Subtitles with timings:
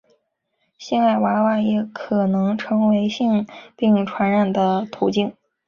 [0.79, 3.45] 性爱娃娃也可能成为性
[3.77, 5.31] 病传染的途径。